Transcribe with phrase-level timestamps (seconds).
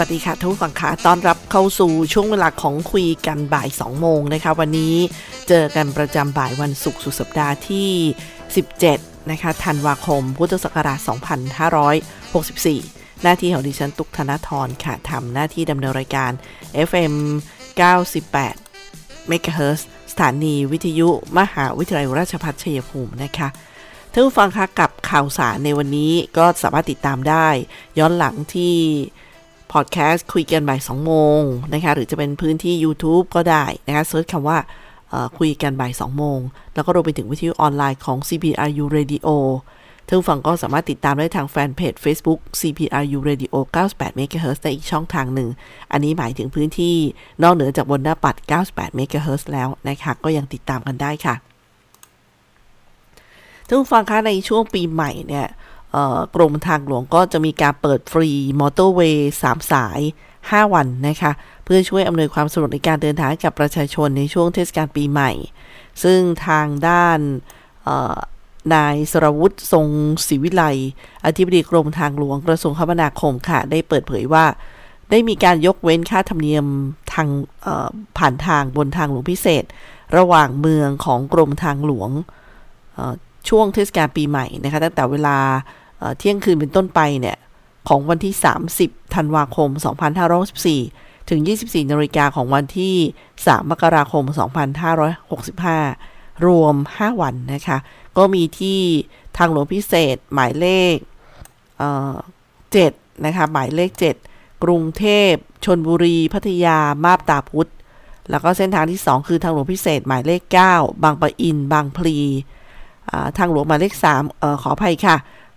[0.00, 4.94] วัสดีค่ะทุกฝั่งขาต้อนรับเข้าสู่ช่วงเวลาของคุยกันบ่าย 2 โมงนะคะ วันนี้
[5.48, 7.90] เจอกันประจำบ่ายวันศุกร์สุดสัปดาห์ที่
[8.58, 10.98] 17 นะคะธันวาคม พุทธศักราช
[12.26, 16.30] 2564 หน้าที่ของดิฉันตุกธนทรค่ะทำหน้าที่ดำเนินรายการ
[16.88, 17.14] FM
[18.00, 19.80] 98 MHz
[20.12, 23.48] สถานีวิทยุมหาวิทยาลัยราชภัฏชัยภูมินะคะ
[24.12, 27.48] ท่านผู้ฟังคะกับข่าวสารในวันนี้ก็สามารถติดตามได้
[27.98, 28.76] ย้อนหลังที่
[29.72, 31.40] พอดแคสต์คุยกันบ่าย2โมง
[31.72, 34.58] นะคะหรือจะเป็นพื้นที่ YouTube ก็ได้นะคะเซิร์ชคำว่า
[35.38, 36.38] คุยกันบ่าย2โมง
[36.74, 39.28] แล้วก็รวมไปถึงวิทยุออนไลน์ของ CPRU Radio
[40.06, 43.54] ท่านผู้ฟังก็สามารถติดตามได้ทางแฟนเพจ Facebook CPRU Radio
[43.88, 45.48] 98 MHz ในอีกช่องทางหนึ่ง
[45.92, 46.96] อันนี้หมายถึงพื้นที่
[47.42, 48.36] นอกเหนือจากบนหน้าปัด
[48.68, 51.34] 98 MHz แล้วนะคะ ก็ยังติดตามกันได้ค่ะ
[53.66, 55.46] ท่านฟังคะในช่วงปีใหม่เนี่ย
[56.34, 58.30] กรมทางหลวงก็จะมีการเปิดฟรี
[58.60, 60.00] มอเตอร์เวย์3สาย
[60.36, 61.32] 5 วันนะคะ
[61.64, 65.30] เพื่อช่วยอำนวยความสะดวกในการเดินทางกับประชาชนในช่วงเทศกาลปีใหม่
[66.02, 67.18] ซึ่งทางด้าน
[68.74, 69.86] นายสรวุฒิทรง
[70.26, 70.64] ศิวิไล
[71.24, 74.44] อธิบดีกรมทางหลวงกระทรวงคมนาคมค่ะ ได้เปิดเผยว่า
[75.10, 76.64] ได้มีการยกเว้นค่าธรรมเนียม
[77.12, 77.28] ทาง
[78.18, 79.64] ผ่านทางบนทางหลวงพิเศษ
[80.16, 82.10] ระหว่างเมืองของกรมทางหลวง
[83.48, 85.36] ช่วงเทศกาลปีใหม่นะคะตั้งแต่เวลา
[86.18, 87.38] เที่ยงคืนเป็นต้นไปเนี่ย
[87.88, 88.34] ของวันที่
[88.74, 89.68] 30 ธันวาคม
[90.50, 92.96] 2564 ถึง 24 นาฬิกาของวันที่
[93.36, 94.24] 3 มกราคม
[95.54, 97.78] 2565 รวม 5 วันนะคะ
[98.16, 98.80] ก็มีที่
[99.36, 100.96] ทางหลวงพิเศษหมายเลข
[102.72, 102.92] เจ็ด
[103.24, 103.90] นะคะ หมายเลข
[104.26, 105.32] 7 กรุงเทพ
[105.64, 107.70] ชนบุรี พัทยา มาบตาพุธ
[108.30, 110.42] แล้วก็เส้นทางที่ 2 คือทางหลวงพิเศษหมายเลข
[110.72, 112.18] 9 บางปะอิน บางพลี
[113.38, 115.16] ทางหลวงหมายเลข3ออขออภัยค่ะ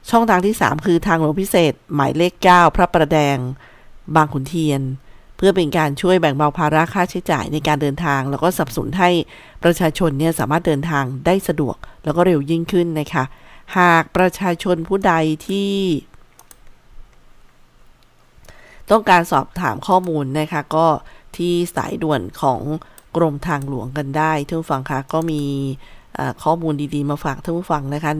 [0.09, 3.37] ช่องทางที่ 3 คือทางหลวงพิเศษ หมายเลข 9 พระประแดง
[4.15, 4.81] บางขุนเทียน
[5.37, 9.09] เพื่อเป็นการช่วยแบ่งเบาภาระค่าใช้จ่ายในการเดินทาง แล้วก็สับสนให้
[9.63, 13.23] ประชาชนเนี่ยสามารถเดินทางได้สะดวก แล้วก็เร็วยิ่งขึ้นนะคะ
[13.77, 15.13] หากประชาชนผู้ใด
[15.47, 15.71] ที่
[18.91, 20.87] ต้องการสอบถามข้อมูลนะคะก็
[21.37, 22.59] ที่สายด่วนของ
[23.15, 25.43] กรมทางหลวงกันได้ทุกฟังคะก็มี
[26.43, 28.11] ข้อมูลดีๆ มาฝากท่านผู้ฟังนะคะ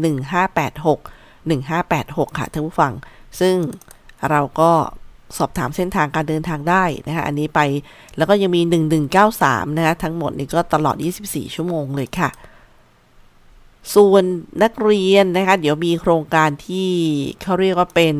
[0.69, 2.93] 1586 1586 ค่ะท่านผู้ฟัง
[3.39, 3.55] ซึ่ง
[4.29, 4.71] เราก็
[5.37, 7.59] สอบถามเส้นทางการเดินทางได้นะคะอันนี้ไป
[8.17, 8.61] แล้วก็ยังมี
[9.19, 12.29] 1193 นะคะทั้งหมดนี่ก็ตลอด 24 ชั่วโมงเลยค่ะ
[13.95, 14.23] ส่วน
[14.63, 16.89] นักเรียนนะคะ เดี๋ยวมีโครงการที่
[17.41, 18.15] เขาเรียกว่าเป็น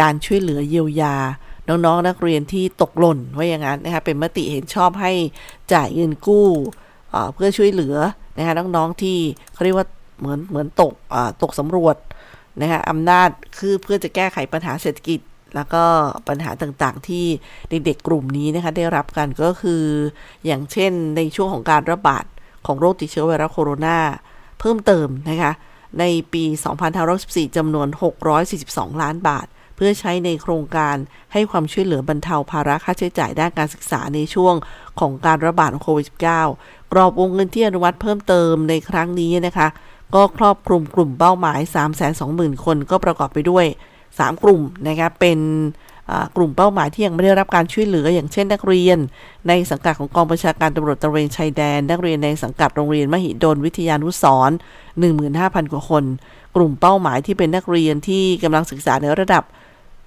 [0.00, 1.16] การช่วยเหลือเยียวยา
[1.68, 5.12] น้องๆนนักเรียนที่ตกหล่นว่าอย่างนั้นนะคะเป็นมติเห็นชอบให้
[5.72, 6.48] จ่ายเงินกู้
[7.34, 7.96] เพื่อช่วยเหลือ
[8.40, 9.18] นะคะน้องๆที่
[9.52, 9.86] เขาเรียกว่า
[10.18, 10.92] เหมือนเหมือนตก
[11.42, 11.96] ตกสำรวจ
[12.60, 13.28] นะคะอำนาจ
[13.58, 15.20] คือเพื่อจะแก้ไขปัญหาเศรษฐกิจ
[15.54, 15.84] แล้วก็
[16.28, 17.24] ปัญหาต่างๆ ที่
[17.70, 19.82] เด็กๆกลุ่มนี้นะคะได้รับกันก็คือ
[20.46, 22.24] อย่างเช่นในช่วงของการระบาด
[22.66, 23.98] ของโรคติดเชื้อไวรัสโคโรนา
[24.60, 25.52] เพิ่มเติมนะคะ
[26.00, 26.44] ในปี
[27.00, 27.88] 2514จำนวน
[28.44, 30.96] 642 ล้านบาท เพื่อใช้ในโครงการ
[31.32, 34.54] ให้ความช่วยเหลือบรรเทาภาระค่าใช้จ่ายด้านการศึกษาในช่วง
[35.00, 39.68] ของการระบาดของโควิด -19 กรอบวงเงินที่อนุมัติเพิ่มเติมในครั้งนี้นะคะ
[40.14, 41.60] ก็ครอบคลุมกลุ่มเป้าหมาย
[42.12, 43.64] 320,000 คนก็ประกอบไปด้วย
[44.04, 45.38] 3 กลุ่มนะคะเป็น
[46.36, 48.98] กลุ่มเป้าหมายที่ยังไม่ได้รับการช่วยเหลือ อย่างเช่นนักเรียน
[49.48, 54.50] ในสังกัดของกองประชาการตำรวจตระเวนชายแดน นักเรียนในสังกัดโรงเรียนมหิดลวิทยานุสร
[55.10, 56.04] 15,000 กว่าคน
[56.56, 59.44] กลุ่มเป้าหมายที่เป็นนักเรียนที่กำลังศึกษาในระดับ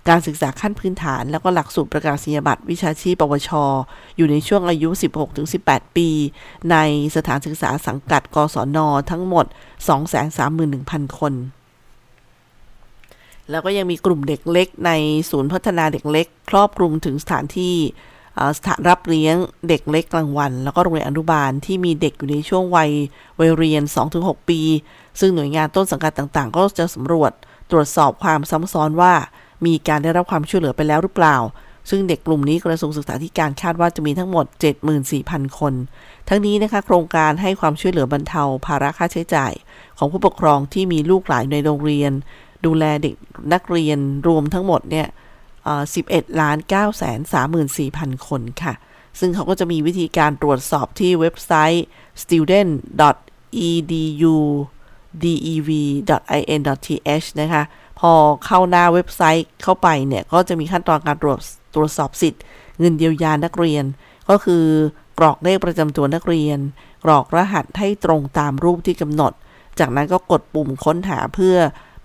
[0.10, 3.52] การศึกษาขั้นพื้นฐานแล้วก็หลักสูตรประกาศนียบัตรวิชาชีพ ปวช
[4.18, 4.90] อยู่ในช่วงอายุ
[5.44, 6.10] 16-18 ปี
[6.72, 6.78] ใน
[7.16, 8.78] สถานศึกษาสังกัด กศน
[9.12, 9.46] ทั้งหมด
[10.32, 11.34] 231,000 คน
[13.50, 14.92] แล้วก็ยังมีกลุ่มเด็กเล็ก ใน
[15.30, 17.76] ศูนย์พัฒนาเด็กเล็ก ครอบคลุมถึงสถานที่
[18.58, 19.36] สถานรับเลี้ยง
[19.68, 22.92] เด็กเล็กกลางวัน แล้วก็โรงเรียนอนุบาลที่มีเด็กอยู่ในช่วงวัย
[23.40, 23.84] วัยเรียน
[24.16, 24.62] 2-6 ปี
[25.20, 27.32] ซึ่งหน่วยงานต้นสังกัดต่างๆ ก็จะสำรวจ
[27.72, 29.14] ตรวจสอบความซ้ำซ้อนว่า
[29.66, 31.38] มีการได้รับความช่วยเหลือไปแล้วหรือเปล่า
[31.90, 34.46] ซึ่งเด็กกลุ่มนี้กระทรวงศึกษาธิการคาดว่าจะมีทั้งหมด
[35.02, 35.74] 74,000 คน
[36.30, 39.54] ทั้งนี้นะคะโครงการให้ความช่วยเหลือบรรเทาภาระค่าใช้จ่าย
[39.98, 42.12] ของผู้ปกครองที่มีลูกหลายในโรงเรียน
[42.66, 43.16] ดูแลเด็ก
[43.54, 45.08] นักเรียนรวมทั้งหมดเนี่ย
[45.74, 47.20] 11ล้าน9แสน
[47.74, 48.74] 34,000 คนค่ะ
[49.20, 51.86] ซึ่งเขาก็จะมีวิธีการตรวจสอบที่เว็บไซต์
[52.24, 54.38] student.edu
[55.24, 57.64] dev.in.th นะคะ
[58.12, 58.14] อ
[58.46, 61.40] เข้าหน้าเว็บไซต์เข้าไปเนี่ย ก็จะมีขั้นตอนการตรวจ
[61.76, 62.42] ตรวจสอบสิทธิ์
[62.80, 63.86] เงินเยียวยานักเรียน
[64.30, 64.64] ก็คือ
[65.20, 66.60] กรอกเลขประจำตัวนักเรียน
[67.06, 69.34] กรอกรหัสให้ตรงตามรูปที่กำหนด
[69.80, 71.56] จากนั้นก็กดปุ่มค้นหาเพื่อ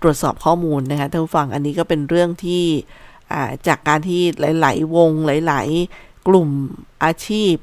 [0.01, 2.63] ตรวจสอบข้อมูลนะคะท่านผู้ฟังอันนี้ก็เป็นเรื่องที่
[3.67, 4.21] จากการที่
[4.61, 5.11] หลาย ๆ วง
[5.47, 5.67] หลาย
[5.97, 6.49] ๆ กลุ่ม
[7.03, 7.53] อาชีพ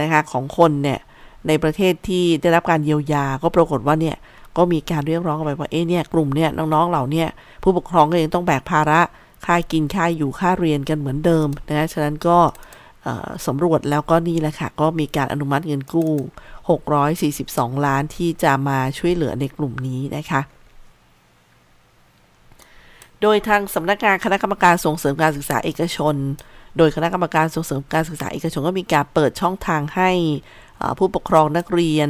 [0.00, 1.00] นะคะของคนเนี่ย
[1.48, 4.16] ในประเทศที่ได้รับการเยียวยาก็ปรากฏว่าเนี่ย
[4.56, 7.28] ก็มีการเรียกร้องไปว่าเอ๊ะเนี่ยกลุ่มเนี่ยน้องๆเหล่าเนี่ย
[7.62, 9.00] ผู้ปกครองก็ยังต้องแบกภาระ
[9.46, 12.38] ค่ากินค่าอยู่ค่าเรียนกันเหมือนเดิมนะฉะนั้นก็
[13.46, 16.12] สำรวจแล้วก็นี่แหละค่ะ ก็มีการอนุมัติเงินกู้
[17.18, 20.40] 642 ล้านที่จะมาช่วยเหลือในกลุ่มนี้นะคะ
[23.22, 26.14] โดยทางสำนักงานคณะกรรมการส่งเสริมการศึกษาเอกชน
[26.76, 30.10] โดยคณะกรรมการส่งเสริมการศึกษาเอกชนก็มีการเปิดช่องทางให้
[30.98, 32.08] ผู้ปกครองนักเรียน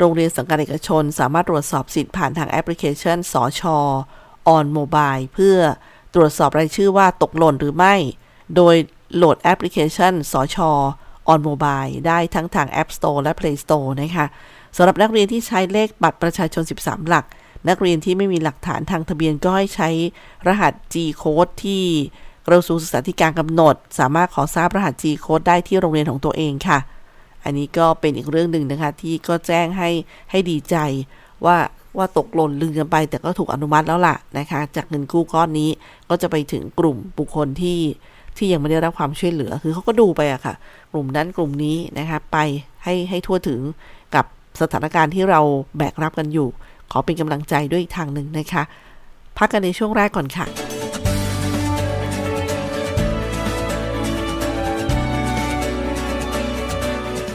[0.00, 3.62] โรงเรียนสังกัดเอกชน สามารถตรวจสอบสิทธิ์ผ่านทางแอปพลิเคชันสอช
[4.48, 5.56] ออนโมบายเพื่อ
[6.14, 7.94] ตรวจสอบรายชื่อว่าตกหล่นหรือไม่
[8.56, 8.74] โดย
[9.16, 10.70] โหลดแอปพลิเคชันสอชอ
[11.32, 14.26] อนโมบายได้ทั้งทาง App Store และ Play Store นะคะ
[14.76, 17.24] สำหรับนักเรียนที่ใช้เลขบัตรประชาชน 13 หลัก
[17.68, 19.88] นักเรียนที่ไม่มีหลักฐานทางทะเบียนก็ให้ใช้
[20.46, 21.84] รหัส G code ที่
[22.46, 26.78] กระทรวงศึกษาธิการกำหนด สามารถขอทราบรหัส G code ได้ที่โรงเรียนของตัวเองค่ะ
[27.44, 29.90] อันนี้ก็เป็นอีกเรื่องหนึ่งนะคะ ที่ก็แจ้งให้
[30.30, 30.76] ให้ดีใจ
[31.46, 31.56] ว่า
[31.98, 35.70] ว่าตกหล่นลืมกันไป แต่ก็ถูกอนุมัติแล้วล่ะนะคะ จากเงินกู้ก้อนนี้
[36.08, 37.78] ก็จะไปถึงกลุ่มบุคคลที่
[38.36, 40.54] ที่ยังไม่ได้รับความช่วยเหลือ คือเขาก็ดูไปอะค่ะ
[40.92, 42.38] กลุ่มนั้นกลุ่มนี้นะคะ ไป
[42.84, 43.60] ให้ให้ทั่วถึง
[44.14, 44.24] กับ
[44.60, 45.40] สถานการณ์ที่เรา
[45.78, 46.48] แบกรับกันอยู่
[46.92, 48.62] ขอเป็นกำลังใจด้วยอีกทางหนึ่งนะคะ
[49.38, 50.79] พักกันในช่วงแรกก่อนค่ะ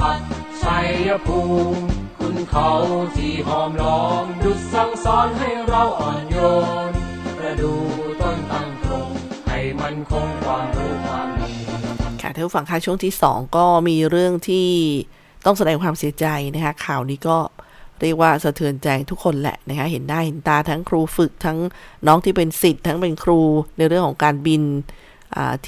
[0.00, 0.18] พัฒ
[0.62, 0.78] ชั
[1.08, 1.40] ยภู
[1.72, 1.82] มิ
[2.18, 2.70] คุณเขา
[3.16, 6.36] ที่หอมล้อมดุจสั่งสอนให้เราอ่อนโย
[6.88, 6.90] น
[7.38, 7.72] ประดู
[8.20, 9.08] ต้นตั้งตรง
[9.48, 11.54] ให้มันคงความรู้ความดี
[12.22, 14.68] ค่ะท่านผู้ฟังคะช่วงที่ 2 ก็มีเรื่องที่
[15.44, 17.38] ต้องแสดงความเสียใจนะคะข่าวนี้ก็
[18.00, 21.58] เรียกว่าสะเทือนใจทุกคนแหละนะคะเห็นได้เห็นตาทั้งครูฝึกทั้ง
[22.06, 23.40] น้องที่เป็นสิทธิ์ทั้งเป็นครู
[23.78, 24.62] ในเรื่องของการบิน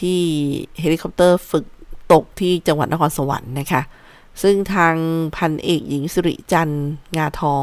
[0.01, 0.21] ที่
[0.81, 1.65] เฮลิคอปเตอร์ฝึก
[2.13, 3.83] ตกที่จังหวัดนครสวรรค์นะคะ
[4.43, 4.95] ซึ่งทาง
[5.37, 6.71] พันเอกหญิงสิริจัน
[7.17, 7.63] งาทอง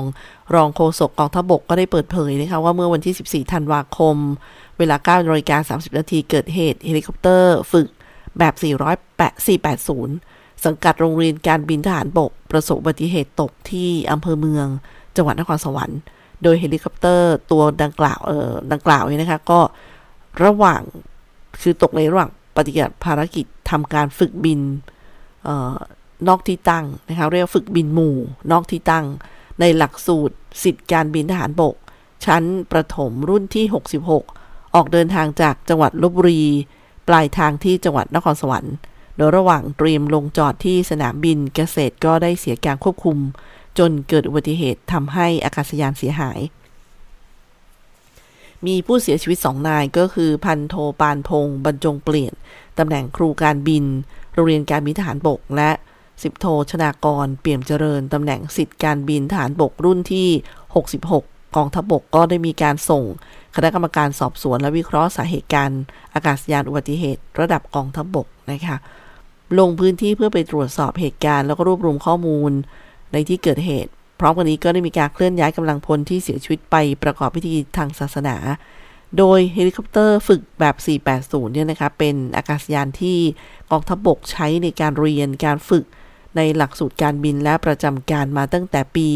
[0.56, 4.16] รองโฆษกกองทัพบกก็ได้เปิดเผยนะคะว่าเมื่อวันที่ 14 ธันวาคม
[4.78, 7.88] เวลา9นาฬิกา30 นาทีเกิดเหตุเฮลิคอปเตอร์ฝึก
[8.40, 8.54] แบบ
[9.60, 14.68] 480 สังกัดโรงเรียนการบินทหารบก ประสบอุบัติเหตุตกที่อำเภอเมือง
[15.16, 16.00] จังหวัดนครสวรรค์
[16.44, 19.60] โดยเฮลิคอปเตอร์ตัวดังกล่าวเอ่อดังกล่าวนี้นะคะก็
[20.44, 20.82] ระหว่าง
[21.62, 24.60] คือตกในระหว่างปฏิบัติภารกิจทำการฝึกบิน
[25.48, 25.76] ออ
[26.28, 28.16] นอกที่ตั้งนะคะเรียกฝึกบินหมู่
[28.52, 29.06] นอกที่ตั้ง
[29.60, 31.76] ในหลักสูตร สิทธิการบินทหารบก
[32.26, 33.66] ชั้นประถมรุ่นที่
[34.20, 36.44] 66 ออกเดินทางจากจังหวัดลบบุรี
[37.08, 38.76] ปลายทางที่จังหวัดนครสวรรค์
[39.18, 43.18] โดยระหว่างเตรียมลงจอดที่สนามบินเกษตรก็ได้เสียการควบคุม
[43.78, 46.40] จนเกิดอุบัติเหตุทำให้อากาศยานเสียหาย
[48.66, 52.34] มีผู้เสียชีวิตสองนายก็คือพันโทปานพง บรรจงเปลี่ยน
[52.78, 53.86] ตำแหน่งครูการบิน
[54.34, 55.72] โรงเรียนการบินทหารบกและ
[56.24, 60.28] สิบโทชนากร เปี่ยมเจริญตำแหน่งสิทธิการบินทหารบกรุ่นที่
[60.94, 63.04] 66 กองทัพบกก็ได้มีการส่ง
[63.56, 65.70] คณะกรรมการสอบสวนและวิเคราะห์สาเหตุการ
[66.14, 68.78] อากาศยานอุบัติเหตุ ระดับกองทัพบบกนะคะ
[69.60, 72.52] ลงพื้นที่เพื่อไปตรวจสอบเหตุการณ์แล้วก็รวบรวมข้อมูล
[73.14, 78.36] ในที่เกิดเหตุ พร้อมกันนี้ก็ได้มีการเคลื่อนย้ายกำลังพลที่เสียชีวิตไปประกอบพิธีทางศาสนา
[79.18, 80.76] โดยเฮลิคอปเตอร์ฝึกแบบ
[81.16, 83.18] 480 เนี่ยนะคะเป็นอากาศยานที่
[83.72, 85.86] กองทัพบกใช้ในการเรียนการฝึก
[86.36, 89.10] ในหลักสูตรการบินและประจำการมาตั้งแต่ปี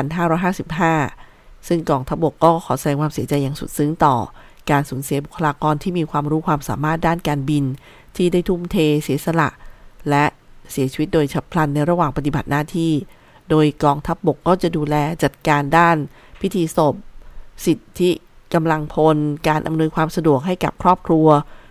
[0.00, 4.16] 2555 ซึ่งกองทัพบกก็ขอแสดงความเสียใจอย่างสุดซึ้งต่อ
[4.70, 7.64] การสูญเสียบุคลากรที่มีความรู้ความสามารถด้านการบิน
[8.16, 9.48] ที่ได้ทุ่มเทเสียสละ
[10.10, 10.24] และ
[10.72, 12.92] เสียชีวิตโดยฉับพลันในระหว่างปฏิบัติหน้าที่
[13.50, 15.96] โดยกองทัพบกก็จะดูแลจัดการด้าน
[16.40, 16.94] พิธีศพ
[17.66, 18.10] สิทธิ
[18.54, 19.16] กำลังพล
[19.48, 21.26] การอำนวยความสะดวกให้กับครอบครัว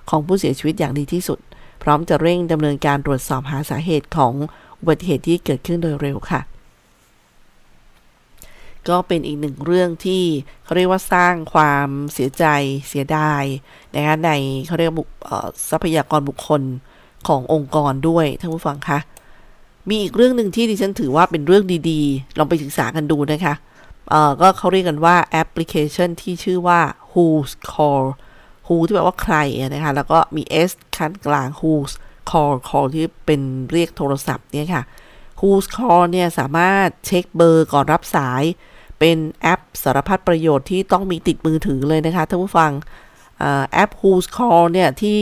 [0.09, 1.39] ของผู้เสียชีวิตอย่างดีที่สุด
[1.83, 4.33] พร้อมจะเร่งดำเนินการตรวจสอบหาสาเหตุของ
[4.79, 6.41] อุบัติเหตุที่เกิดขึ้นโดยเร็วค่ะ
[8.89, 10.23] ก็เป็นอีกหนึ่งเรื่องที่
[10.63, 12.45] เขาเรียกว่าสร้างความเสียใจ
[12.89, 13.43] เสียดาย
[13.95, 14.31] นะคะใน
[14.67, 15.03] เขาเรียกบุ
[15.69, 16.61] ทรัพยากรบุคคล
[17.27, 18.99] ขององค์กรด้วยท่านผู้ฟังคะ
[19.89, 23.53] มีอีกเรื่องหนึ่งที่ดิฉันถือว่าเป็นเรื่องดีๆ ลองไปศึกษากันดูนะคะ
[24.09, 26.79] เอ่อ ก็เขาเรียกกันว่าแอปพลิเคชันที่ชื่อว่า
[27.11, 28.05] Who's Call
[28.69, 29.35] Who ที่แปลว่าใคร
[29.73, 31.91] นะคะแล้วก็มี S คันกลาง Who's
[32.29, 34.83] Call Call ที่เป็นเรียกโทรศัพท์เนี่ยค่ะ
[35.39, 38.43] Who's Call เนี่ยสามารถเช็คเบอร์ก่อนรับสาย
[38.99, 42.71] เป็นแอปสารพัดประโยชน์ที่ต้องมีติดมือถือเลยนะคะท่านผู้ฟัง
[43.71, 45.21] แอป Who's Call เนี่ยที่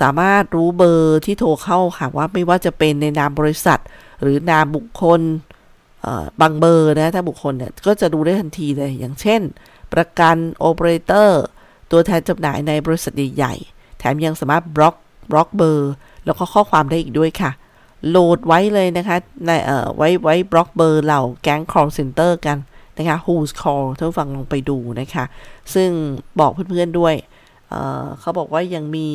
[0.00, 3.80] สามารถรู้เบอร์ที่โทรเข้าค่ะว่าไม่ว่าจะเป็นในนามบริษัท
[4.20, 5.20] หรือนามบุคคล
[6.40, 9.40] บางเบอร์นะถ้าบุคคลเนี่ยก็จะดูได้ทันทีเลย อย่างเช่น
[9.92, 11.42] ประกันโอเปอเรเตอร์
[11.94, 14.94] ตัวแทนจำหน่ายในบริษัทใหญ่ๆแถมยังสามารถบล็อก
[15.30, 15.92] บล็อกเบอร์
[16.24, 17.50] แล้วก็ข้อความได้อีกด้วยค่ะ
[18.08, 22.58] โหลดไว้เลยนะคะในเอ่อไว้ไว้บล็อกเบอร์เหล่าแก๊ง call center กัน
[22.96, 25.24] นะคะ Whoscall ท่านฟังลองไปดูนะคะ
[25.74, 25.90] ซึ่ง
[26.40, 27.14] บอกเพื่อนๆด้วย
[27.68, 29.08] เเขาบอกว่ายังมี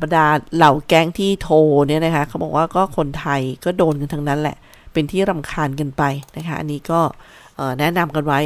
[0.00, 1.56] บรรดาเหล่าแก๊งที่โทร
[1.88, 4.56] เนี่ยนะคะเขาบอกว่าก็คนไทยก็โดนกันทั้งนั้นแหละ
[4.92, 6.02] เป็นที่รำคาญกันไป
[6.36, 7.00] นะคะ อันนี้ก็
[7.78, 8.40] แนะนำกันไว้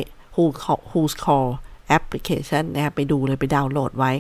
[0.91, 1.49] who's call
[1.97, 4.13] application นะคะไปดูเลยไปดาวน์โหลดไว้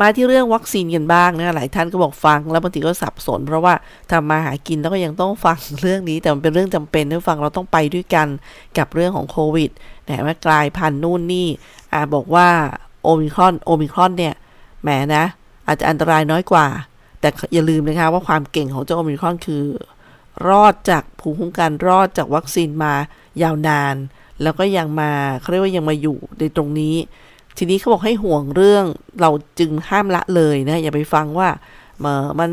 [0.00, 3.74] มาที่เรื่องวัคซีนกันบ้างนะหลายท่านก็บอกฟังแล้วบางทีก็สับสน เพราะว่า
[4.10, 8.26] ทำมาหากินแล้วก็ยังต้องฟังเรื่องนี้แต่มันเป็นเรื่องจำเป็นที่ฟังเราต้องไปด้วยกัน
[8.78, 9.70] กับเรื่องของโควิด
[10.06, 11.48] แต่ว่ากลายพันธุ์นู่นนี่
[11.92, 12.48] อ่าบอกว่า
[13.02, 14.34] โอมิครอนโอมิครอนเนี่ย
[14.82, 15.24] แหมนะ
[15.66, 16.66] อาจจะอันตรายน้อยกว่า
[17.20, 19.64] แต่อย่าลืมนะคะว่าความเก่งของเจ้าโอมิครอนคือ
[20.48, 22.92] รอดจากภูมิคุ้มกันรอดจากวัคซีนมา
[23.42, 23.94] ยาวนาน
[24.42, 26.96] แล้วก็ยังมาเขาเรียกว่ายังมาอยู่ในตรงนี้
[27.56, 28.84] ทีนี้เขาบอกให้ห่วงเรื่อง
[29.20, 31.48] เราจึงห้ามละเลยนะอย่าไปฟังว่า
[32.40, 32.50] มัน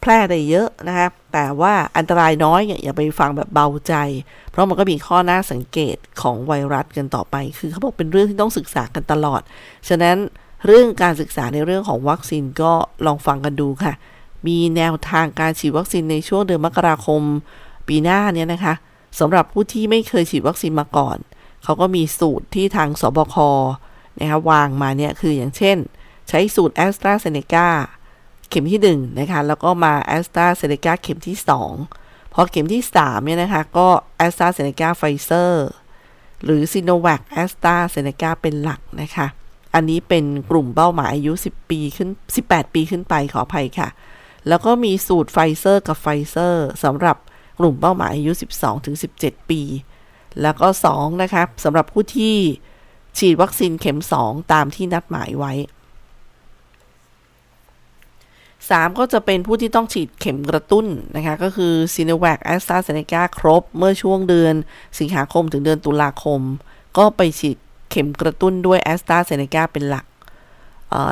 [0.00, 3.94] แพร่ได้เยอะนะครับแต่ว่าอันตรายน้อยอย่าไปฟังแบบเบาใจ
[4.50, 9.40] เพราะมันก็มีข้อน่าสังเกตของไวรัสกันต่อไป คือเขาบอกเป็นเรื่องที่ต้องศึกษากันตลอด
[9.88, 10.16] ฉะนั้น
[10.66, 12.72] เรื่องการศึกษาในเรื่องของวัคซีนก็
[13.06, 13.92] ลองฟังกันดูค่ะ
[14.46, 17.22] มีแนวทางการฉีดวัคซีนในช่วงเดือนมกราคม
[17.88, 18.74] ปีหน้าเนี่ยนะคะ
[19.18, 21.18] สำหรับผู้ที่ไม่เคยฉีดวัคซีนมาก่อน
[21.64, 23.36] เขาก็มีสูตรที่ทางสบค
[24.18, 25.78] นะคะวางมาเนี่ยคืออย่างเช่น
[26.28, 27.68] ใช้สูตรแอสตราเซเนกา
[28.48, 31.36] เข็มที่1นะคะแล้วก็มาแอสตราเซเนกาเข็มที่
[31.84, 35.66] 2 พอเข็มที่3เนี่ยนะคะก็แอสตราเซเนกาไฟเซอร์
[36.44, 39.26] หรือซีโนแวคแอสตราเซเนกาเป็นหลักนะคะ
[39.74, 42.08] อันนี้เป็นกลุ่มเป้าหมายอายุ 10 ปีขึ้น
[42.42, 43.88] 18 ปีขึ้นไปขออภัยค่ะ
[44.48, 47.16] แล้วก็มีสูตรไฟเซอร์กับไฟเซอร์สำหรับ
[47.60, 48.32] กลุ่มเป้าหมายอายุ
[48.90, 49.62] 12-17 ปี
[50.42, 52.36] แล้วก็ 2 นะครับสำหรับผู้ที่
[53.18, 55.52] ฉีดวัคซีนเข็ม 2 ตามที่นัดหมายไว้
[58.66, 60.86] 3 ก็จะเป็นผู้ที่ต้องฉีดเข็มกระตุ้น
[61.16, 64.54] นะคะ ก็คือซีโนแวคแอสตราเซเนกาครบเมื่อช่วงเดือน
[64.98, 66.40] สิงหาคมถึงเดือนตุลาคม
[66.98, 67.56] ก็ไปฉีด
[67.90, 70.06] เข็มกระตุ้นด้วยแอสตราเซเนกาเป็นหลัก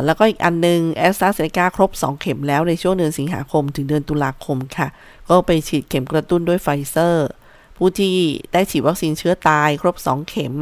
[0.05, 4.89] แล้วก็อีกอันนึงแอสตราเซเนกาครบ 2 เข็มแล้วในช่วงเดือนสิงหาคมถึงเดือนตุลาคมค่ะ
[5.29, 7.29] ก็ไปฉีดเข็มกระตุ้นด้วยไฟเซอร์
[7.77, 8.15] ผู้ที่
[8.53, 10.55] ได้ฉีดวัคซีนเชื้อตายครบ 2 เข็ม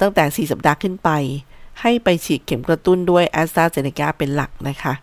[0.00, 1.10] ตั้งแต่ 4 สัปดาห์ขึ้นไป
[1.80, 4.94] ให้ไปฉีดเข็มกระตุ้นด้วยแอสตราเซเนกาเป็นหลักนะคะ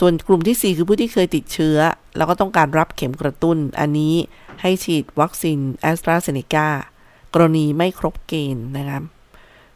[0.00, 1.78] ส่วนกลุ่มที่ 4 คือผู้ที่เคยติดเชื้อ
[2.16, 4.14] แล้วก็ต้องการรับเข็มกระตุ้น อันนี้
[4.60, 6.68] ให้ฉีดวัคซีนแอสตราเซเนกา
[7.34, 9.02] กรณีไม่ครบเกณฑ์นะครับ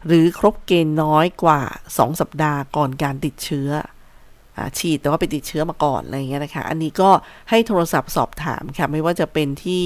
[0.05, 1.61] หรือครบเกณฑ์น้อยกว่า
[1.93, 3.92] 2 สัปดาห์ก่อนการติดเชื้ออ
[4.79, 7.09] ฉีดแต่ว่าไปติดเชื้อมาก่อนอะไรเงี้ยนะคะ อันนี้ก็
[7.49, 9.85] ให้โทรศัพท์สอบถามค่ะ ไม่ว่าจะเป็นที่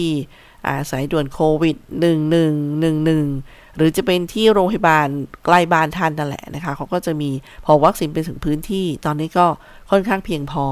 [0.90, 1.78] สายด่วนโควิด
[2.58, 5.08] 1111 หรือจะเป็นที่โรงพยาบาล
[5.46, 7.30] ใกล้บ้านท่านนั่นแหละนะคะเขาก็จะมี
[7.66, 9.46] พอวัคซีนไปถึงพื้นที่ ตอนนี้ก็
[9.92, 10.66] ค่อนข้างเพียงพอ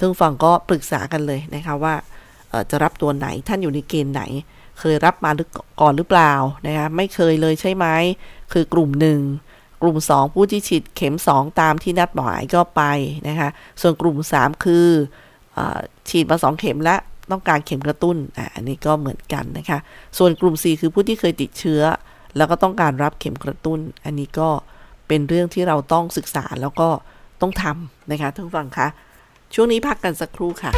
[0.00, 1.94] ทั้งฝั่งก็ปรึกษากันเลยนะคะว่า
[2.70, 4.22] จะรับตัวไหนท่านอยู่ในเกณฑ์ไหน
[4.80, 5.30] เคยรับมา
[5.80, 6.32] ก่อนหรือเปล่า
[6.66, 7.86] นะคะไม่เคยเลยใช่ไหม
[8.52, 9.18] คือกลุ่มหนึ่ง
[9.82, 12.82] กลุ่ม 2 ผู้ที่ฉีดเข็ม 2 ตามที่นัดหมายก็ไป
[13.28, 13.48] นะคะ
[13.80, 14.86] ส่วนกลุ่ม 3 คือ
[15.56, 15.58] อ
[16.08, 16.96] ฉีดมา 2 เข็มและ
[17.30, 19.78] ต้องการเข็มกระตุ้นอ่าอันนี้ก็เหมือนกันนะคะ
[20.18, 21.82] ส่วนกลุ่ม 4 คือผู้ที่เคยติดเชื้อ
[22.36, 24.48] แล้วก็ต้องการรับเข็มกระตุ้น อันนี้ก็
[25.08, 26.88] เป็นเรื่องที่เราต้องศึกษาแล้วก็
[27.40, 28.88] ต้องทำนะคะท่านฟังคะ
[29.54, 30.72] ช่วงนี้พักกันสักครู่ค่ะ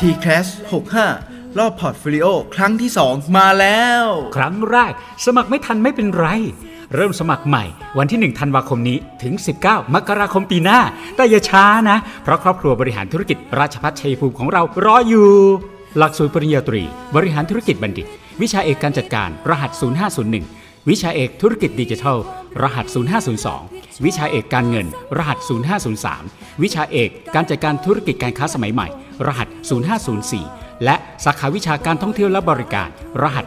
[0.00, 4.04] TCAS65 รอบ portfolio ครั้งที่ 2 มาแล้ว
[4.36, 4.92] ครั้งแรก
[5.26, 6.26] สมัครไม่ทันไม่เป็นไร
[6.94, 7.64] เริ่มสมัครใหม่
[7.98, 9.34] วันที่ 1 ธันวาคมนี้ถึง
[9.64, 10.80] 19 มกราคมปีหน้า
[11.16, 15.28] แต่อย่าช้านะ เพราะครอบครัวบริหารธุรกิจราชพัฒชัยภูมิของเรารออยู่
[15.96, 16.82] หลักสูตรปริญญาตรี
[17.16, 18.06] บริหารธุรกิจบัณฑิต
[18.42, 19.70] วิชาเอกการจัดการรหัส
[20.30, 22.18] 0501 วิชาเอกธุรกิจดิจิทัล
[22.62, 22.86] รหัส
[23.46, 24.86] 0502 วิชาเอกการเงิน
[25.18, 25.38] รหัส
[26.00, 28.88] 0503 วิชาเอกการจัดการธุรกิจการค้าสมัยใหม่
[29.26, 29.48] รหัส
[30.16, 32.88] 0504 และสาขาวิชาการท่องเที่ยวและบริการ
[33.22, 33.44] รหัส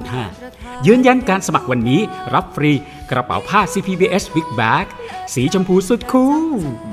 [0.00, 2.00] 0505 ยืนยันการสมัครวันนี้
[2.34, 2.72] รับฟรี
[3.10, 4.86] กระเป๋าผ้า CPBS Big Bag
[5.34, 6.44] สีชมพูสุดคูล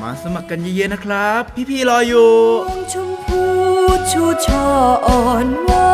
[0.02, 2.32] มาสมัครกันเยอะๆนะครับ พี่ๆรออยู่
[2.94, 3.44] ชมพู
[4.12, 4.68] ชูช่อ
[5.08, 5.92] อ่อนหวา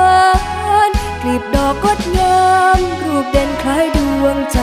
[0.90, 2.40] นกลีบดอกกดงา
[2.78, 4.60] มรูปเด่นคล้ายด วงใจ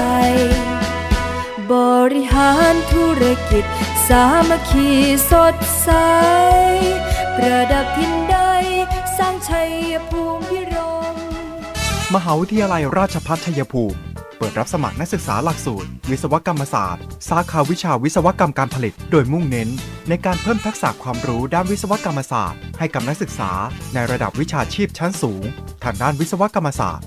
[1.73, 1.75] บ
[2.13, 3.65] ริหารธุรกิจ
[4.09, 4.89] สามัคคี
[5.31, 5.89] สดใส
[7.37, 8.37] ประดับทินใด
[9.19, 9.71] สร้างชัย
[10.11, 10.75] ภูมิพิร
[11.13, 11.15] ม
[12.15, 13.99] มหาวิทยาลัยราชพัฒชัยภูมิ
[14.39, 19.69] เปิดรับสมัครนักศึกษาหลักสูตร วิศวกรรมศาสตร์ สาขาวิชาวิศวกรรมการผลิต โดยมุ่งเน้น
[20.09, 23.51] ในการเพิ่มทักษะความรู้ด้านวิศวกรรมศาสตร์ ให้กับนักศึกษา
[23.95, 25.43] ในระดับวิชาชีพชั้นสูง
[25.85, 27.07] ทางด้านวิศวกรรมศาสตร์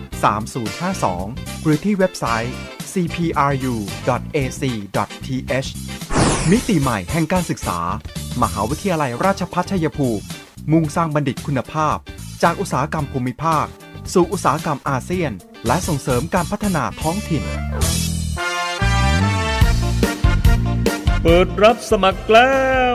[0.93, 2.55] 3052 หรือที่เว็บไซต์
[2.93, 4.09] cpru.ac.th
[6.51, 7.79] มิติใหม่แห่งการศึกษา
[8.41, 10.23] มหาวิทยาลัยราชพัฒชัยภูมิ
[10.71, 11.97] มุ่งสร้างบัณฑิตคุณภาพ
[12.43, 13.65] จากอุตสาหกรรมภูมิภาค
[14.13, 15.31] สู่อุตสาหกรรมอาเซียน
[15.67, 17.43] และส่งเสริมการพัฒนาท้องถิ่น
[21.23, 22.55] เปิดรับสมัครแล้
[22.90, 22.90] ว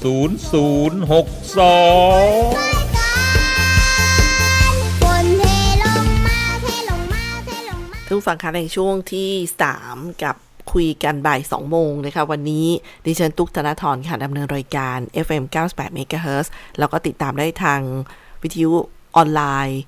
[0.00, 9.30] 0062ทุกฟังคะในช่วงที่
[9.74, 10.36] 3 กับ
[10.72, 12.66] คุยกันบ่าย 2 โมงนะคะ วันนี้
[13.06, 16.46] ดิฉันตุกธนทรค่ะดำเนินรายการ FM 98 MHz
[16.78, 17.80] แล้วก็ติดตามได้ทาง
[18.42, 18.72] วิทยุ
[19.16, 19.80] ออนไลน์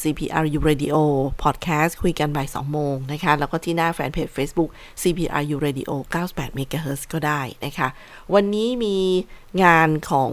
[0.00, 0.96] CPRU Radio
[1.42, 4.70] Podcast คุยกันบ่าย2โมงนะคะ แล้วก็ที่หน้าแฟนเพจ Facebook
[5.02, 7.88] CPRU Radio 98 MHz ก็ได้นะคะ
[8.34, 8.96] วันนี้มี
[9.62, 10.32] งานของ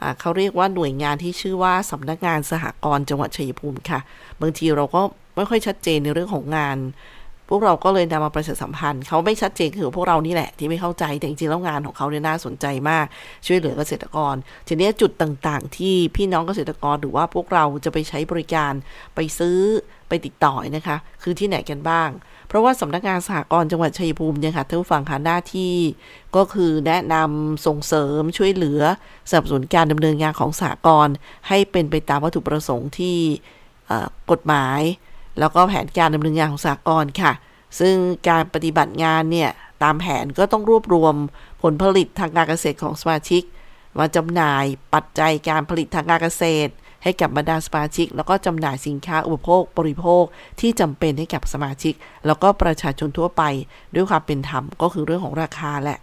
[0.00, 4.00] อเขาเรียกว่าหน่วยงานที่ชื่อว่าสำนักงานสหกรณ์จังหวัดชัยภูมิค่ะ
[4.40, 5.02] บางทีเราก็
[5.36, 6.76] ไม่ค่อยชัดเจนในเรื่องของงาน
[7.48, 13.06] พวกเราก็เลยนำมาประชาสัมพันธ์เขาไม่ชัดเจนคือพวกเรานี่แหละที่ไม่เข้าใจแต่จริงๆแล้วงานของเขาเนี่ยน่าสนใจมาก
[13.46, 14.34] ช่วยเหลือเกษตรกร
[14.68, 18.72] ทีนี้จุดต่างๆ ที่พี่น้องเกษตรกรหรือว่าพวกเราจะไปใช้บริการ
[19.14, 19.58] ไปซื้อ
[20.08, 22.10] ไปติดต่อนะคะ คือที่ไหนกันบ้าง
[22.48, 25.74] เพราะว่าสำนักงานสหกรณ์จังหวัดชัยภูมิเนี่ยค่ะท่านผู้ฟังคะหน้าที่
[26.36, 28.80] ก็คือแนะนำส่งเสริมช่วยเหลือ
[29.30, 31.14] สนับสนุนการดำเนินงานของสหกรณ์
[31.48, 33.16] ให้เป็นไปตามวัตถุประสงค์ที่
[34.30, 34.80] กฎหมาย
[35.38, 37.32] แล้วก็แผนการดำเนินงานของสหกรณ์ค่ะ
[37.80, 37.94] ซึ่ง
[38.28, 39.50] การปฏิบัติงานเนี่ย
[39.82, 41.14] ตามแผนก็ต้องรวบรวม
[41.62, 43.42] ผลผลิตทางการเกษตรของสมาชิก
[43.98, 50.24] มาจำหน่ายปัจจัยการผลิตทางการเกษตร ให้กับบรรดาสมาชิก แล้วก็จำหน่ายสินค้าอุปโภคบริโภค
[50.60, 51.94] ที่จำเป็นให้กับสมาชิก
[52.26, 53.42] แล้วก็ประชาชนทั่วไป
[53.94, 55.98] ด้วยความเป็นธรรมก็คือเรื่องของราคาแหละ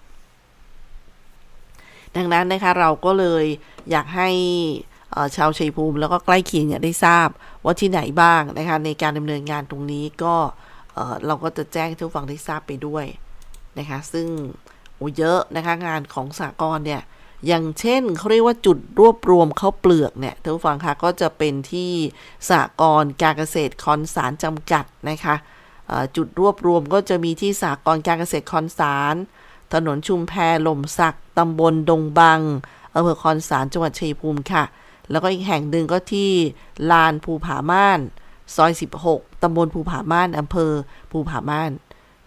[2.16, 3.46] ดังนั้นนะคะเราก็เลย
[3.92, 4.30] อยากให้
[5.36, 7.30] ชาวชัยภูมิแล้วก็ใกล้เคียงเนี่ยได้ทราบ
[7.64, 10.36] ว่าที่ไหนบ้างนะคะในการดำเนินงานตรงนี้ก็
[11.26, 13.06] เราก็จะแจ้งทุกฝั่งได้ทราบไปด้วย
[13.78, 14.28] นะคะซึ่ง
[14.96, 17.02] โอ้เยอะนะคะงานของสากลเนี่ย
[17.48, 21.92] อย่างเช่นเขาเรียกว่าจุดรวบรวมข้าวเปลือกเนี่ยท่านผู้ฟังคะก็จะเป็นที่
[22.52, 25.36] สากลการเกษตรคอนสารจำกัดนะคะ
[26.16, 29.16] จุดรวบรวมก็จะมีที่สากลการเกษตรคอนสาร
[29.74, 32.42] ถนนชุมแพหล่มสักตำบลดงบัง
[32.96, 34.64] อำเภอคอนสารจังหวัดชัยภูมิค่ะ
[35.12, 36.30] แล้วก็อีกแห่งหนึ่งก็ที่
[36.92, 38.00] ลานภูผาม่าน
[38.56, 38.72] ซอย
[39.08, 40.72] 16 ตำบลภูผาม่าน อำเภอ
[41.12, 41.72] ภูผาม่าน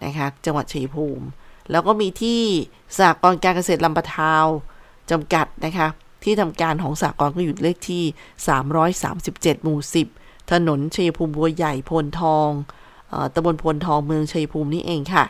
[0.03, 1.25] นะคะจังหวัดชัยภูมิ
[1.71, 2.41] แล้วก็มีที่
[2.97, 4.45] สหกรการเกษตรลำปะทาว
[5.11, 5.87] จำกัดนะคะ
[6.23, 8.03] ที่ทำการของสหกรก็อยู่เลขที่
[9.03, 9.79] 337 หมู่
[10.15, 12.49] 10 ถนนชัยภูมิบัวใหญ่พลทอง
[13.11, 15.25] ออตำบลพลทองเมืองชัยภูมินี่เองค่ะ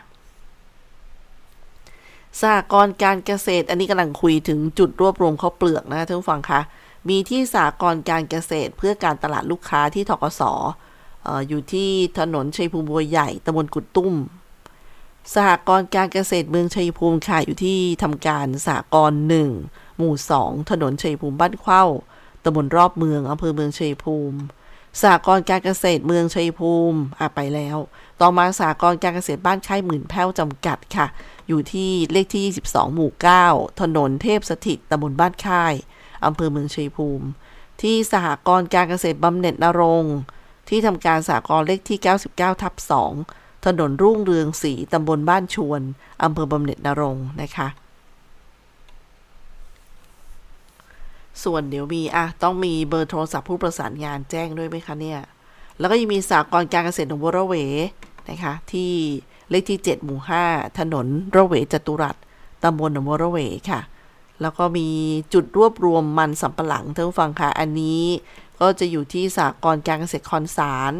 [2.40, 6.60] สหกรณ์การเกษตร อันนี้กำลังคุยถึงจุดรวบรวมข้าวเปลือกนะท่านผู้ฟังคะ
[7.08, 10.42] มีที่สหกรณ์การเกษตรเพื่อการตลาดลูกค้าที่ทกส
[11.24, 14.14] เอออยู่ที่ถนนชัยภูมิบัวใหญ่ตำบลกุดตุ้ม
[15.34, 19.50] สหกรณ์การเกษตรเมืองชัยภูมิค่ะอยู่ที่ทำการสหกรณ์หนึ่ง
[19.98, 21.84] หมู่สองถนนชัยภูมิบ้านเข้า
[22.44, 24.38] ตำบลรอบเมืองอำเภอเมืองชัยภูมิ
[25.00, 27.76] สหกรณ์การเกษตรเมืองชัยภูมิอะไปแล้ว
[28.20, 31.06] ต่อมาสหกรณ์การเกษตรบ้านค่ายหมื่นแพ้วจำกัดค่ะ
[31.48, 33.10] อยู่ที่เลขที่ 22 หมู่
[33.46, 35.74] 9 ถนนเทพสถิตตำบลบ้านค่าย
[36.26, 37.26] อำเภอเมืองชัยภูมิ
[37.82, 40.04] ที่สหกรณ์การเกษตรบำเหน็จนรง
[40.68, 41.98] ที่ทำการสหกรณ์เลขที่
[42.30, 42.74] 99 ทับ
[43.20, 45.80] 2 ถนนรุ่งเรืองศรีตำบลบ้านชวน
[46.22, 47.68] อำเภอบำเหน็จนรงนะคะ
[51.44, 55.20] ส่วนเดี๋ยวมีอะต้องมีเบอร์โทรศัพท์ผู้ประสานงานแจ้งด้วยไหมคะเนี่ย
[55.78, 57.54] แล้วก็ยังมีสากลการเกษตรหนองบัวระเว
[58.30, 58.92] นะคะที่
[59.50, 62.16] เลขที่ 7 หมู่ 5 ถนนระเวจตุรัส
[62.64, 63.38] ตำบลหนองบัวระเว
[63.70, 63.80] ค่ะ
[64.42, 64.88] แล้วก็มี
[65.34, 68.02] จุดรวบรวมมันสำปะหลังท่านผู้ฟังค่ะ อันนี้
[68.60, 70.92] ก็จะอยู่ที่สากลการเกษตรคอนสาร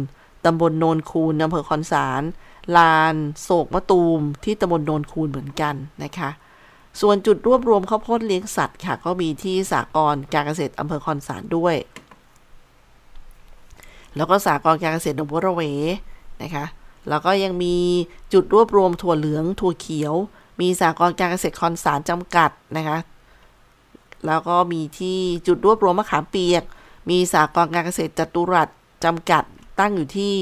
[0.45, 2.21] ตำบลโนนคูนอำเภอคอนสาร
[2.77, 6.29] ลานโศกมะตูม ที่ตำบลโนนคูนเหมือนกันนะคะ
[7.01, 11.75] ส่วนจุดรวบรวมข้าวโพดเลี้ยงสัตว์ค่ะ ก็มีที่สากลการเกษตรอำเภอคอนสารด้วย
[14.15, 15.61] แล้วก็สากลการเกษตรหนองบัวระเว
[16.43, 16.65] นะคะ
[17.09, 17.75] แล้วก็ยังมี
[18.33, 20.13] จุดรวบรวมถั่วเหลืองถั่วเขียว
[20.61, 22.97] มีสากลการเกษตรคอนสารจำกัดนะคะ
[24.25, 26.63] แล้วก็มีที่จุดรวบรวมมะขามเปียก
[27.09, 28.69] มีสากลการเกษตรจตุรัส
[29.03, 29.43] จำกัด
[29.79, 30.35] ตั้งอยู่ที่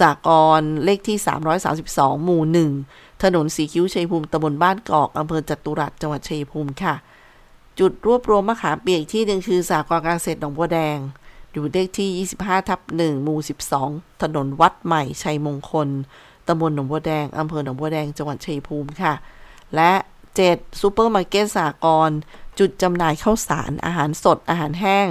[0.00, 1.16] สากลเลขที่
[1.70, 2.42] 332 หมู่
[2.82, 6.94] 1 ถนนสีคิ้วชัยภูมิตำบลบ้านกอกอำเภอจัตุรัสจังหวัดชัยภูมิค่ะ
[7.78, 10.98] จุดรวบรวมมะขามเปียกที่หนึ่งคือสากลการเกษตรหนองบัวแดง
[11.52, 13.38] อยู่เลขที่ 25ทับ1หมู่
[13.80, 15.88] 12 ถนนวัดใหม่ชัยมงคล
[16.48, 19.14] ตำบลหนองบัวแดงอำเภอหนองบัวแดงจังหวัดชัยภูมิค่ะ
[19.74, 19.92] และ
[20.36, 20.80] 7.
[20.80, 22.10] ซูเปอร์มาร์เก็ตสากล
[22.58, 25.08] จุดจำหน่ายข้าวสาร อาหารสด อาหารแห้ง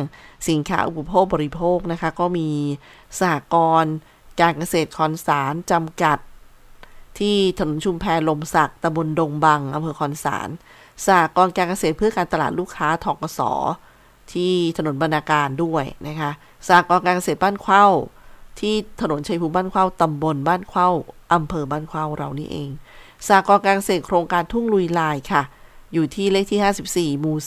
[0.50, 2.50] สินค้าอุปโภคบริโภคนะคะ ก็มี
[3.20, 3.94] สหกรณ์
[4.42, 6.18] การเกษตรคอนสารจำกัด
[7.20, 10.50] ที่ถนนชุมแพลมศักตำบลดงบังอำเภอคอนสาร
[11.06, 13.42] สหกรณ์การเกษตรเพื่อการตลาดลูกค้าทกส
[14.34, 16.32] ที่ถนนบรรณาการด้วยนะคะ
[16.68, 17.86] สหกรณ์การเกษตรบ้านเข้า
[18.60, 20.90] ที่ถนนชัยภูมิบ้านเข้าตำบลบ้านเข้า
[21.34, 22.70] อำเภอบ้านเข้าเรานี่เอง
[23.28, 25.44] สหกรณ์การเกษตรโครงการทุ่งลุยลายค่ะ
[25.94, 27.38] อยู่ที่เลขที่ 54 หมู่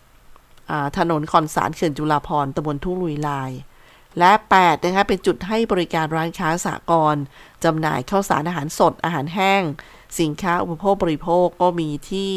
[0.00, 3.50] 4ถนนคอนสารเขื่อนจุฬาพรตำบลทุ่งลุยลาย
[4.18, 7.16] และ 8 นะคะ เป็นจุดให้บริการร้านค้าสากล
[7.64, 9.62] จำหน่ายข้าวสารอาหารสดอาหารแห้ง
[10.20, 12.34] สินค้าอุปโภคบริโภคก็มีที่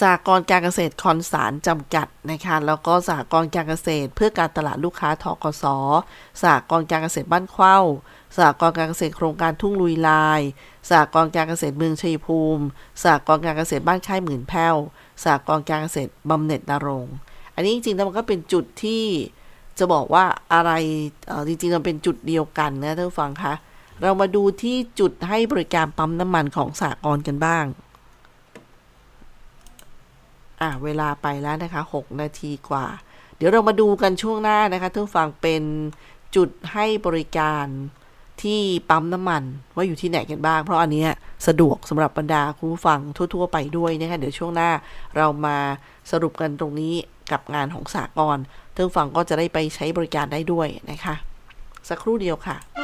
[0.00, 5.64] สหกรณ์การเกษตรคอนสารจำกัดนะคะแล้วก็สหกรณ์การเกษตร เพื่อการตลาดลูกค้าทกส
[6.42, 7.78] สหกรณ์การเกษตรบ้านเข้า
[8.36, 10.40] สหกรณ์การเกษตรโครงการทุ่งลุยลาย
[10.88, 12.64] สหกรณ์การเกษตรเมืองชัยภูมิ
[13.02, 14.76] สหกรณ์การเกษตรบ้านค่ายหมื่นแพ้ว
[15.22, 17.06] สหกรณ์การเกษตรบำเหน็จนรง
[17.54, 19.04] อันนี้จริงๆแล้วมันก็เป็นจุดที่
[19.78, 20.72] จะบอกว่าอะไร
[21.48, 23.54] จริงๆมันเป็นจุดเดียวกันนะท่านผู้ฟังคะ
[24.00, 27.64] เรามาดูที่จุดให้บริการปั๊มน้ำมันของสหกรณ์กันบ้าง
[30.64, 32.86] อะเวลาไปแล้วนะคะ 6 นาทีกว่า
[33.36, 35.62] เดี๋ยวเรามาดูกันช่วงหน้านะคะท่านผู้ฟังเป็น
[36.36, 37.66] จุดให้บริการ
[38.42, 39.42] ที่ปั๊มน้ำมัน
[39.74, 41.06] ว่าอยู่ที่ไหนกันบ้าง เพราะอันนี้
[41.46, 44.70] สะดวกสำหรับบรรดาคุณผู้ฟังทั่ว ๆ ไปด้วยนะคะเดี๋ยวช่วงหน้า
[45.16, 45.56] เรามา
[46.10, 46.94] สรุปกันตรงนี้
[47.32, 48.38] กับงานของสากล
[48.74, 51.14] ท่านฟังก็จะได้ไปใช้บริการได้ด้วยนะคะ
[51.88, 52.83] สักครู่เดียวค่ะ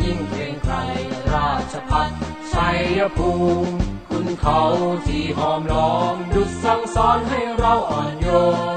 [1.71, 2.09] ชพัฒ
[2.53, 3.31] ชัยภู
[3.63, 3.71] มิ
[4.09, 4.61] คุณเขา
[5.07, 8.27] ที่หอมล้อมดุจสั่งสอนให้เราอ่อนโย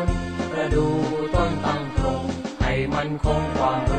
[0.02, 0.04] น
[0.50, 0.86] ประดู
[1.34, 2.24] ต้นตั้งตรง
[2.62, 3.93] ให้มันคงความ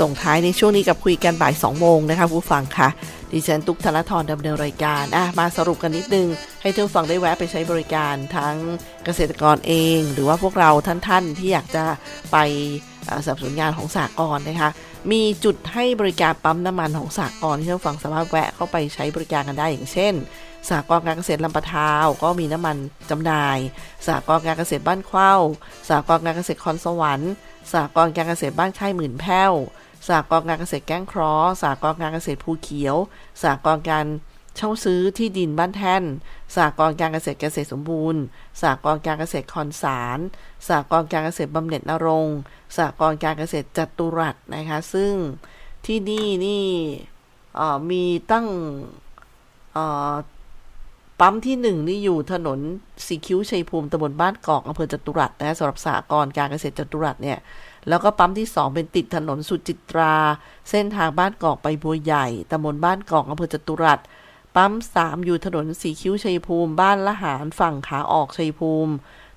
[0.00, 2.88] ส่งท้ายในช่วงนี้กับคุยกันบ่าย 2 โมงนะคะผู้ฟังค่ะ
[3.32, 6.28] ดิฉันตุ๊กธนทรดำเนินรายการอะมาสรุปกันนิดนึง
[6.62, 8.54] ให้ท่านฟังได้แวะไปใช้บริการทั้ง
[9.04, 11.84] เกษตรกรเอง หรือว่าพวกเราท่านๆที่อยากจะ
[12.32, 12.36] ไป
[13.24, 14.70] สนับสนุนงานของสากลนะคะ
[15.12, 20.14] มีจุดให้บริการปั๊มน้ำมันของสากลที่ท่านฟังสามารถแวะเข้าไปใช้บริการกันได้อย่างเช่น
[20.68, 22.76] สหกรณ์การเกษตรลำปะทาวก็มีน้ำมัน
[23.10, 23.58] จำหน่าย
[24.06, 25.34] สหกรณ์การเกษตรบ้านเข้า
[25.88, 27.32] สหกรณ์การเกษตรคอนสวรรค์
[27.72, 29.52] สหกรณ์การเกษตรบ้านค่ายหมื่นแพ้ว
[30.06, 32.96] สหกรการเกษตรแก้งคราะห์สหกรการเกษตรภูเขียว
[33.42, 34.06] สหกรการ
[34.56, 36.04] เช่าซื้อที่ดินบ้านแท่น
[36.54, 38.22] สหกรการเกษตรเกษตรสมบูรณ์
[38.60, 40.18] สหกรการเกษตรคอนสาร
[40.66, 42.26] สหกรการเกษตรบำเหน็จนรง
[42.76, 45.12] สหกรการเกษตรจัตุรัสนะคะ ซึ่ง
[45.86, 46.66] ที่นี่นี่
[47.90, 48.46] มีตั้ง
[51.20, 52.58] ปั๊มที่หนึ่งนี่อยู่ถนน
[53.06, 57.38] สีคิ้วชัยภูมิตำบลบ้านกอกอำเภอจตุรัสนะสำหรับสหกรการเกษตรจตุรัสเนี่ย
[57.88, 60.14] แล้วก็ปั๊มที่ 2 เป็นติดถนนสุจิตรา
[60.70, 64.00] เส้นทางบ้านกอกไปบัวใหญ่ตำบลบ้านกอกอำเภอจตุรัส
[64.56, 68.92] ปั๊ม 3 อยู่ถนนสีคิ้วชัยภูมิ บ้านละหารฝั่งขาออกชัยภูมิ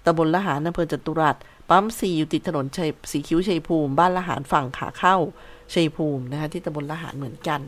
[0.05, 1.35] ตำบลละหารอำเภอจตุรัส
[1.69, 2.65] ปั๊ม 4 อยู่ติดถนน
[3.11, 5.15] สีคิ้วชัยภูมิ บ้านละหารฝั่งขาเข้า
[5.73, 7.61] ชัยภูมินะคะที่ตำบลละหารเหมือนกัน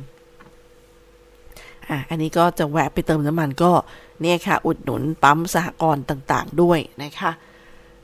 [1.90, 3.72] อะอันนี้ก็จะแวะไปเติมน้ำมันก็
[4.22, 7.32] เนี่ยค่ะ อุดหนุนปั๊มสหกรณ์ต่างๆ ด้วยนะคะ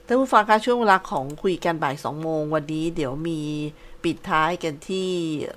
[0.10, 3.41] ท่านผู้ฟังคะช่วงเวลาของคุยกันบ่ายสองโมงวันนี้ เดี๋ยวมี
[4.04, 5.10] ปิดท้ายกันที่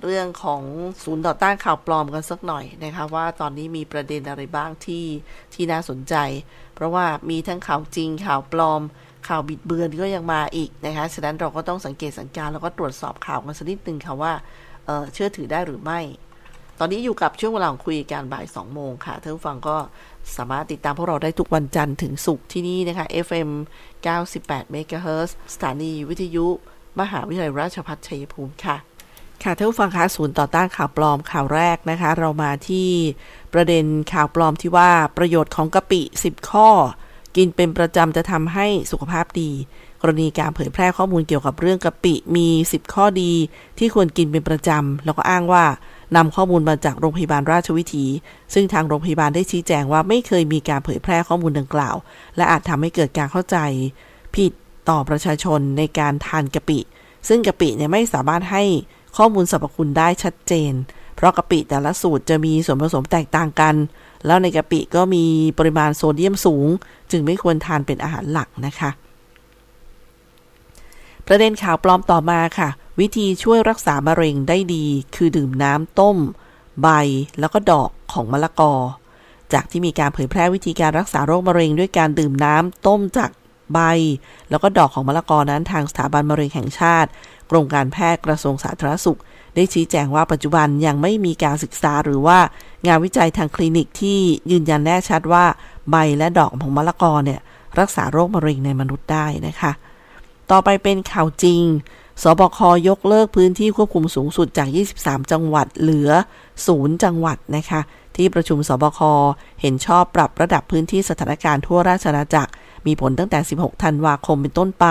[0.03, 0.61] เรื่องของ
[1.03, 5.05] ศูนย์ต่อต้านข่าวปลอมกันสักหน่อยนะคะว่าตอนนี้มีประเด็นอะไรบ้างที่
[5.53, 6.15] ที่น่าสนใจ
[6.75, 8.81] เพราะว่ามีทั้งข่าวจริงข่าวปลอม
[9.27, 14.33] ข่าวบิดเบือนก็ยังมาอีกนะคะฉะนั้นเราก็ต้องสังเกตสังการแล้วก็ตรวจสอบข่าวกันสักนิดนึงค่ะว่า
[14.85, 16.01] เเชื่อถือได้หรือไม่
[16.79, 19.77] ตอนนี้อยู่กับช่วงเวลาของคุยกันบ่าย2โมงค่ะท่านผู้ฟังก็
[20.35, 23.49] สามารถติดตามพวกเราได้ทุกวันจันทร์ถึงศุกร์ที่นี่นะคะ FM
[24.15, 26.47] 98 MHz สถานีวิทยุ
[26.99, 28.77] มหาวิทยาลัยราชภัฏชัยภูมิค่ะ
[29.43, 32.89] ค่ะท่านผู้ฟังคะศูนย์ต่อต้านข่าวปลอมข่าวแรกนะคะ เรามาที่
[33.53, 36.69] ประเด็นข่าวปลอมที่ว่าประโยชน์ของกะปิ 10 ข้อ
[37.35, 39.51] กินเป็นประจำจะทำให้สุขภาพดี
[40.01, 43.33] กรณีการเผยแพร่ข้อมูลเกี่ยวกับเรื่องกะปิมี 10 ข้อดี
[43.77, 45.65] ที่ควรกินเป็นประจำแล้วก็อ้างว่า
[46.15, 48.05] นำข้อมูลมาจากโรงพยาบาลราชวิถี
[48.53, 51.95] ซึ่งทางโรงพยาบาลได้ชี้แจงว่าไม่เคยมีการเผยแพร่ข้อมูลดังกล่าว
[52.35, 53.57] และอาจทำให้เกิดการเข้าใจ
[54.35, 54.51] ผิด
[54.89, 56.79] ต่อประชาชนในการทานกะปิ
[57.27, 58.63] ซึ่งกะปิเนี่ยไม่สามารถให้
[59.17, 60.73] ข้อมูลสรรพคุณได้ชัดเจน
[61.15, 63.75] เพราะกะปิแต่ละสูตรจะมีส่วนผสมแตกต่างกัน
[64.25, 65.23] แล้วในกะปิก็มี
[65.57, 66.67] ปริมาณโซเดียมสูง
[67.11, 68.89] จึงไม่ควรทานเป็นอาหารหลักนะคะ
[71.27, 76.17] ประเด็นข่าวปลอมต่อมาค่ะ วิธีช่วยรักษามะเร็งได้ดีคือดื่มน้ำต้ม
[76.81, 76.87] ใบ
[77.39, 78.73] แล้วก็ดอกของมะละกอ
[79.53, 83.29] จากที่มีการเผยแพร่วิธีการรักษาโรคมะเร็งด้วยการดื่มน้ำต้มจาก
[83.73, 83.79] ใบ
[84.49, 87.09] แล้วก็ดอกของมะละกอนั้นทางสถาบันมะเร็งแห่งชาติ
[87.49, 89.19] กรมการแพทย์กระทรวงสาธารณสุข
[89.55, 92.39] ได้ชี้แจงว่าปัจจุบันยังไม่มีการศึกษาหรือว่า
[92.87, 94.19] งานวิจัยทางคลินิกที่
[94.51, 95.45] ยืนยันแน่ชัดว่า
[95.91, 97.39] ใบและดอกของมะละกอเนี่ย
[97.79, 99.71] รักษาโรคมะเร็งในมนุษย์ได้นะคะ
[100.51, 101.61] ต่อไปเป็นข่าวจริง
[102.23, 102.59] สบค
[102.89, 104.69] ยกเลิกพื้นที่ควบคุมสูงสุดจาก
[104.99, 106.09] 23 จังหวัดเหลือ
[106.55, 107.81] 0 จังหวัดนะคะ
[108.15, 108.99] ที่ประชุมสบค
[109.61, 112.51] เห็นชอบปรับระดับพื้นที่สถานการณ์ทั่วราชอาณาจักร
[112.85, 114.85] มีผลตั้งแต่ 16 ธันวาคมเป็นต้นไป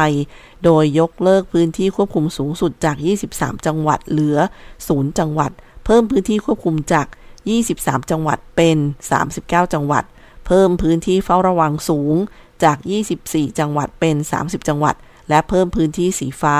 [0.64, 2.96] โดยยกเลิกพื้นที่ควบคุมสูงสุดจาก
[3.32, 4.38] 23 จังหวัดเหลือ
[4.78, 5.50] 0 จังหวัด
[5.84, 7.06] เพิ่มพื้นที่ควบคุมจาก
[7.58, 8.78] 23 จังหวัดเป็น
[9.24, 10.04] 39 จังหวัด
[10.46, 12.14] เพิ่มพื้นที่เฝ้าระวังสูง
[12.64, 12.78] จาก
[13.18, 14.94] 24 จังหวัดเป็น 30 จังหวัด
[15.28, 16.56] และเพิ่มพื้นที่สีฟ้า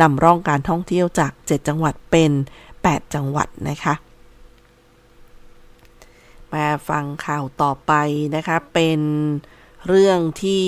[0.00, 2.32] นำร่องการท่องเที่ยวจาก 7 จังหวัดเป็น
[2.72, 3.94] 8 จังหวัดนะคะ
[6.52, 7.92] มาฟังข่าวต่อไป
[8.34, 9.00] นะคะ เป็น
[9.86, 10.66] เรื่องที่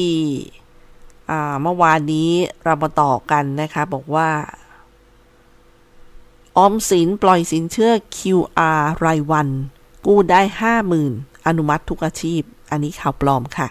[1.63, 2.31] เมื่อวานนี้
[2.65, 4.29] เรามาต่อกันนะคะ บอกว่า
[6.57, 9.49] ออมสินปล่อยสินเชื่อ QR รายวัน
[10.07, 10.41] กู้ได้
[10.95, 13.69] 50,000 อนุมัติทุกอาชีพ อันนี้ข่าวปลอมค่ะ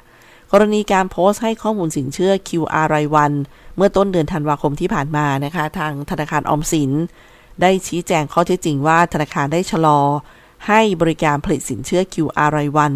[0.52, 3.32] กรณีการโพสต์ให้ข้อมูลสินเชื่อ QR รายวัน
[3.76, 6.92] เมื่อต้นเดือนธันวาคมที่ผ่านมานะคะ ทางธนาคารออมสิน
[7.62, 10.00] ได้ชี้แจงข้อเท็จจริงว่าธนาคารได้ชะลอ
[10.68, 12.94] ให้บริการผลิตสินเชื่อ QR รายวัน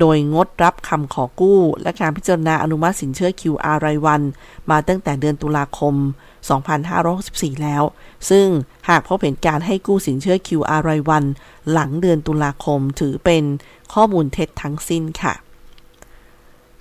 [0.00, 4.20] โดยงดรับคำขอกู้ และการพิจารณาอนุมัติสินเชื่อ QR รายวัน
[4.70, 5.94] มาตั้งแต่เดือนตุลาคม
[6.78, 7.82] 2564 แล้ว
[8.30, 8.46] ซึ่ง
[8.88, 11.24] หากพบเห็นการให้กู้สินเชื่อ QR รายวัน
[11.70, 13.44] หลังเดือนตุลาคมถือเป็น
[13.94, 15.34] ข้อมูลเท็จทั้งสิ้นค่ะ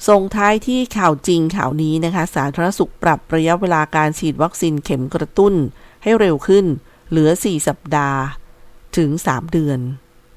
[0.07, 5.53] ส่งท้ายที่ข่าวจริงข่าวนี้นะคะ สาธารณสุขปรับระยะเวลาการฉีดวัคซีนเข็มกระตุ้น
[6.03, 6.65] ให้เร็วขึ้น
[7.09, 8.19] เหลือ 4 สัปดาห์
[8.97, 9.79] ถึง 3 เดือน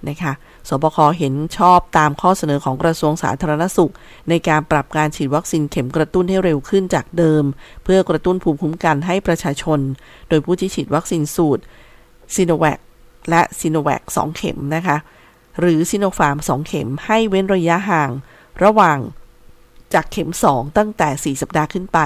[0.08, 0.32] นะคะ
[0.68, 3.92] ศบคเห็นชอบตามข้อเสนอของกระทรวงสาธารณสุข
[4.28, 7.44] ในการปรับการฉีดวัคซีนเข็มกระตุ้นให้เร็วขึ้นจากเดิม
[7.84, 9.80] เพื่อกระตุ้นภูมิคุ้มกันให้ประชาชน
[10.28, 11.62] โดยผู้ที่ฉีดวัคซีนสูตร
[12.34, 12.78] ซีโนแวค
[13.30, 14.96] และซีโนแวค2เข็มนะคะ
[15.60, 18.10] หรือซีโนฟาร์ม 2 เข็มให้เว้นระยะห่าง
[18.64, 18.98] ระหว่าง
[19.94, 21.98] จากเข็ม 2 ตั้งแต่ 4 สัปดาห์ขึ้นไป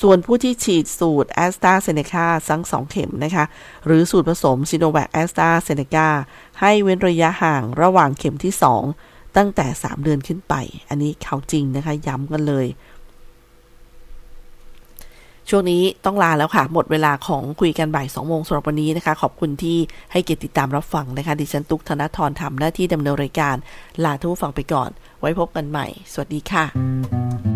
[0.00, 3.44] ส่วนผู้ที่ฉีดสูตรแอสตราเซเนกาทั้งสองเข็มนะคะ
[3.86, 6.08] หรือสูตรผสมซิโนแวคแอสตราเซเนกา
[6.60, 8.52] ให้เว้นระยะห่างระหว่างเข็มที่
[8.96, 10.54] 2 ตั้งแต่ 3 เดือนขึ้นไป
[10.88, 12.66] อันนี้ข่าวจริงนะคะ ย้ำกันเลย
[15.50, 19.78] ช่วงนี้ต้องลาแล้วค่ะ หมดเวลาของคุยกันบ่าย2โมงสำหรับวันนี้นะคะ ขอบคุณที่
[20.12, 23.56] ให้เกียรติติดตามรับฟังนะคะ ดิฉันตุกธนทรทำหน้าที่ดำเนินรายการ
[24.04, 24.90] ลาทุกฟังไปก่อน
[25.20, 27.55] ไว้พบกันใหม่ สวัสดีค่ะ